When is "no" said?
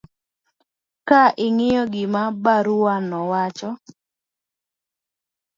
3.09-3.19